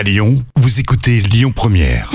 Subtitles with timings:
[0.00, 2.08] À Lyon, vous écoutez Lyon Première.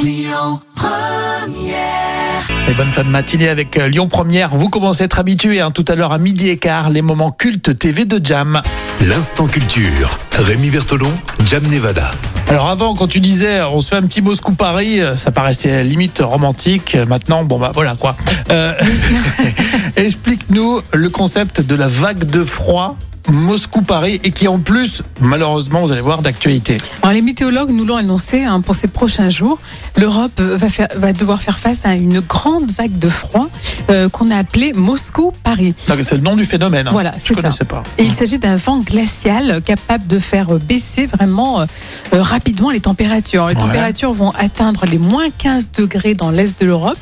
[2.68, 4.50] Et bonne fin de matinée avec euh, Lyon Première.
[4.56, 7.30] Vous commencez à être habitués hein, tout à l'heure à midi et quart, les moments
[7.30, 8.60] cultes TV de Jam.
[9.02, 10.18] L'instant culture.
[10.32, 11.12] Rémi Bertolon,
[11.46, 12.10] Jam Nevada.
[12.48, 16.20] Alors avant, quand tu disais on se fait un petit Moscou-Paris, euh, ça paraissait limite
[16.24, 16.96] romantique.
[16.96, 18.16] Euh, Maintenant, bon bah voilà quoi.
[18.52, 18.72] Euh,
[19.96, 22.98] Explique-nous le concept de la vague de froid
[23.34, 26.78] Moscou-Paris et qui en plus, malheureusement, vous allez voir, d'actualité.
[27.02, 29.58] Alors, les météorologues nous l'ont annoncé hein, pour ces prochains jours.
[29.98, 33.48] L'Europe va, faire- va devoir faire face à une grande vague de froid
[33.90, 35.74] euh, qu'on a appelée Moscou-Paris.
[36.04, 36.88] C'est le nom du phénomène.
[36.88, 36.92] hein.
[36.92, 37.42] Voilà, Je ça.
[37.42, 37.84] connaissais pas.
[37.98, 41.66] Et il s'agit d'un vent glacial capable de faire baisser vraiment euh,
[42.14, 43.48] euh, rapidement les températures.
[43.48, 43.62] Les Ouais.
[43.62, 46.98] températures vont atteindre les moins 15 degrés dans l'est de l'Europe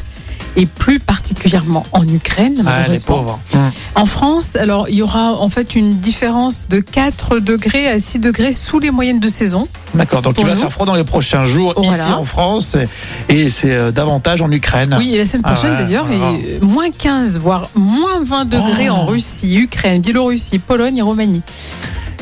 [0.56, 3.40] et plus particulièrement en Ukraine, Ah, les malheureusement.
[3.54, 3.72] Hum.
[3.96, 8.20] En France, alors il y aura en fait une différence de 4 degrés à 6
[8.20, 9.68] degrés sous les moyennes de saison.
[9.96, 10.60] D'accord, donc il va nous.
[10.60, 12.78] faire froid dans les prochains jours ici en France
[13.30, 14.96] et, c'est euh, davantage en Ukraine.
[15.00, 18.90] Oui, et la semaine Ah prochaine ouais, d'ailleurs, euh, moins 15, voire moins 20 degrés
[18.90, 18.94] Oh.
[18.94, 21.42] en Russie, Ukraine, Biélorussie, Pologne et Roumanie.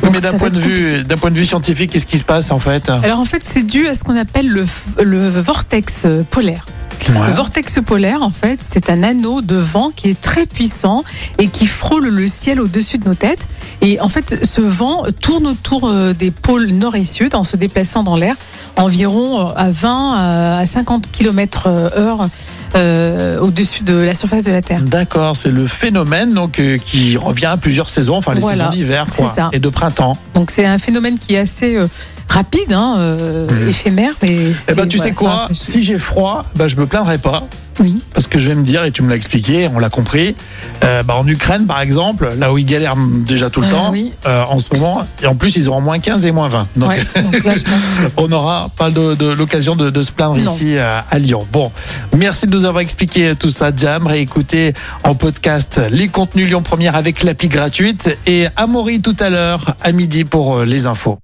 [0.03, 2.51] Oui, mais d'un point, de vue, d'un point de vue scientifique, qu'est-ce qui se passe
[2.51, 2.89] en fait?
[3.03, 4.65] Alors en fait, c'est dû à ce qu'on appelle le,
[5.03, 6.65] le vortex euh, polaire.
[7.09, 7.27] Ouais.
[7.27, 11.03] Le vortex polaire, en fait, c'est un anneau de vent qui est très puissant
[11.39, 13.47] et qui frôle le ciel au-dessus de nos têtes.
[13.83, 17.57] Et en fait, ce vent tourne autour euh, des pôles nord et sud en se
[17.57, 18.35] déplaçant dans l'air
[18.75, 22.27] environ euh, à 20 à 50 km heure
[22.75, 24.81] euh, au-dessus de la surface de la Terre.
[24.81, 28.69] D'accord, c'est le phénomène donc euh, qui revient à plusieurs saisons, enfin les Voilà, saisons
[28.71, 29.05] d'hiver
[29.51, 30.15] et de printemps.
[30.35, 31.87] Donc c'est un phénomène qui est assez euh,
[32.29, 33.67] rapide, hein, euh, Mhm.
[33.67, 34.29] éphémère, mais
[34.69, 37.43] Eh ben tu voilà, sais quoi, si j'ai froid, ben je me plaindrai pas.
[37.79, 38.01] Oui.
[38.13, 40.35] Parce que je vais me dire, et tu me l'as expliqué, on l'a compris,
[40.83, 43.91] euh, bah, en Ukraine par exemple, là où ils galèrent déjà tout le Ah, temps,
[43.91, 44.13] oui.
[44.25, 46.67] euh, en ce moment, et en plus ils auront moins 15 et moins 20.
[46.75, 50.11] Donc Ouais, donc là, je pense- on n'aura pas de, de- l'occasion de, de se
[50.11, 50.53] plaindre Non.
[50.53, 51.47] ici euh, à Lyon.
[51.51, 51.71] Bon,
[52.17, 54.05] merci de nous avoir expliqué tout ça, Jam.
[54.05, 59.75] Réécoutez en podcast les contenus Lyon Première avec l'appli gratuite et Amaury tout à l'heure
[59.81, 61.17] à midi pour euh, les infos.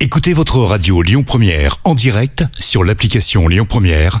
[0.00, 4.20] Écoutez votre radio Lyon Première en direct sur l'application Lyon Première,